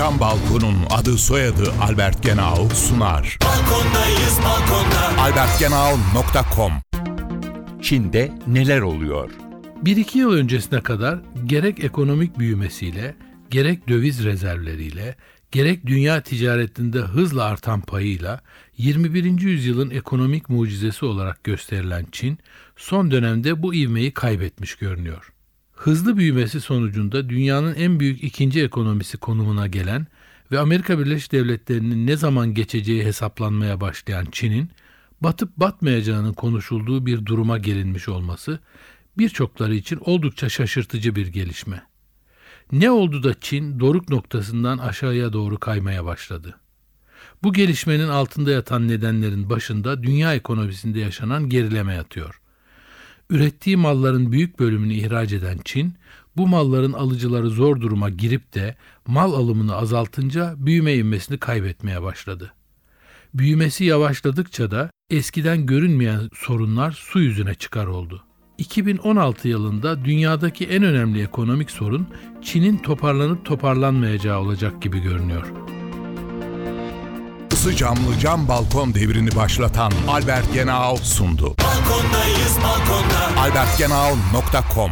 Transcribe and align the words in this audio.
Cam 0.00 0.20
Balkon'un 0.20 0.76
adı 0.90 1.18
soyadı 1.18 1.72
Albert 1.82 2.22
Genau 2.22 2.68
sunar. 2.74 3.38
Balkondayız 3.44 4.38
balkonda. 4.44 5.22
albertgenau.com 5.22 6.72
Çin'de 7.82 8.32
neler 8.46 8.80
oluyor? 8.80 9.30
1-2 9.84 10.18
yıl 10.18 10.32
öncesine 10.32 10.80
kadar 10.80 11.18
gerek 11.46 11.84
ekonomik 11.84 12.38
büyümesiyle, 12.38 13.14
gerek 13.50 13.88
döviz 13.88 14.24
rezervleriyle, 14.24 15.16
gerek 15.52 15.86
dünya 15.86 16.20
ticaretinde 16.20 16.98
hızla 16.98 17.44
artan 17.44 17.80
payıyla 17.80 18.40
21. 18.76 19.40
yüzyılın 19.40 19.90
ekonomik 19.90 20.48
mucizesi 20.48 21.04
olarak 21.04 21.44
gösterilen 21.44 22.06
Çin, 22.12 22.38
son 22.76 23.10
dönemde 23.10 23.62
bu 23.62 23.74
ivmeyi 23.74 24.12
kaybetmiş 24.12 24.74
görünüyor. 24.74 25.32
Hızlı 25.80 26.16
büyümesi 26.16 26.60
sonucunda 26.60 27.28
dünyanın 27.28 27.74
en 27.74 28.00
büyük 28.00 28.24
ikinci 28.24 28.62
ekonomisi 28.62 29.16
konumuna 29.16 29.66
gelen 29.66 30.06
ve 30.52 30.58
Amerika 30.58 30.98
Birleşik 30.98 31.32
Devletleri'nin 31.32 32.06
ne 32.06 32.16
zaman 32.16 32.54
geçeceği 32.54 33.04
hesaplanmaya 33.04 33.80
başlayan 33.80 34.26
Çin'in 34.32 34.70
batıp 35.20 35.56
batmayacağının 35.56 36.32
konuşulduğu 36.32 37.06
bir 37.06 37.26
duruma 37.26 37.58
gelinmiş 37.58 38.08
olması 38.08 38.58
birçokları 39.18 39.74
için 39.74 39.98
oldukça 40.04 40.48
şaşırtıcı 40.48 41.16
bir 41.16 41.26
gelişme. 41.26 41.82
Ne 42.72 42.90
oldu 42.90 43.22
da 43.22 43.34
Çin 43.40 43.80
doruk 43.80 44.08
noktasından 44.08 44.78
aşağıya 44.78 45.32
doğru 45.32 45.58
kaymaya 45.58 46.04
başladı? 46.04 46.60
Bu 47.42 47.52
gelişmenin 47.52 48.08
altında 48.08 48.50
yatan 48.50 48.88
nedenlerin 48.88 49.50
başında 49.50 50.02
dünya 50.02 50.34
ekonomisinde 50.34 51.00
yaşanan 51.00 51.48
gerileme 51.48 51.94
yatıyor. 51.94 52.39
Ürettiği 53.30 53.76
malların 53.76 54.32
büyük 54.32 54.58
bölümünü 54.58 54.94
ihraç 54.94 55.32
eden 55.32 55.58
Çin, 55.64 55.94
bu 56.36 56.48
malların 56.48 56.92
alıcıları 56.92 57.50
zor 57.50 57.80
duruma 57.80 58.10
girip 58.10 58.54
de 58.54 58.76
mal 59.06 59.32
alımını 59.32 59.76
azaltınca 59.76 60.54
büyüme 60.56 60.94
ivmesini 60.94 61.38
kaybetmeye 61.38 62.02
başladı. 62.02 62.52
Büyümesi 63.34 63.84
yavaşladıkça 63.84 64.70
da 64.70 64.90
eskiden 65.10 65.66
görünmeyen 65.66 66.30
sorunlar 66.34 66.92
su 66.92 67.20
yüzüne 67.20 67.54
çıkar 67.54 67.86
oldu. 67.86 68.24
2016 68.58 69.48
yılında 69.48 70.04
dünyadaki 70.04 70.66
en 70.66 70.82
önemli 70.82 71.22
ekonomik 71.22 71.70
sorun 71.70 72.08
Çin'in 72.42 72.78
toparlanıp 72.78 73.44
toparlanmayacağı 73.44 74.40
olacak 74.40 74.82
gibi 74.82 75.00
görünüyor. 75.00 75.52
Isı 77.52 77.76
camlı 77.76 78.18
cam 78.20 78.48
balkon 78.48 78.94
devrini 78.94 79.36
başlatan 79.36 79.92
Albert 80.08 80.54
Genau 80.54 80.96
sundu. 80.96 81.54
Balkondayız 81.64 82.56
balkonda. 82.62 83.19
albertgenau.com 83.50 84.90